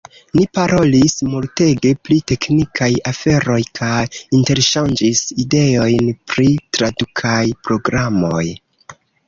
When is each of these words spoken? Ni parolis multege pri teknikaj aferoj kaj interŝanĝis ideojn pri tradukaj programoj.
Ni 0.37 0.43
parolis 0.57 1.17
multege 1.33 1.91
pri 2.09 2.17
teknikaj 2.31 2.89
aferoj 3.11 3.59
kaj 3.81 4.01
interŝanĝis 4.39 5.23
ideojn 5.47 6.11
pri 6.33 6.51
tradukaj 6.79 7.41
programoj. 7.71 8.45